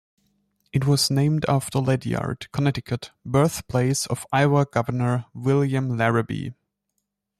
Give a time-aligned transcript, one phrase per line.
[0.73, 6.53] It was named after Ledyard, Connecticut, birthplace of Iowa governor William Larrabee.